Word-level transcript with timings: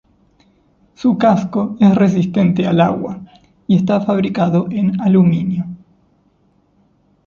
Su 0.95 1.15
casco 1.19 1.77
es 1.79 1.93
resistente 1.93 2.65
al 2.65 2.81
agua, 2.81 3.19
y 3.67 3.75
está 3.75 4.01
fabricado 4.01 4.65
en 4.71 4.99
aluminio. 4.99 5.67